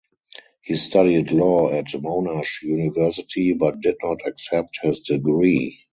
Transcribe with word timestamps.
He 0.63 0.77
studied 0.77 1.29
law 1.31 1.69
at 1.71 1.89
Monash 1.89 2.63
University 2.63 3.53
but 3.53 3.81
did 3.81 3.97
not 4.01 4.25
accept 4.25 4.79
his 4.81 5.01
degree. 5.01 5.77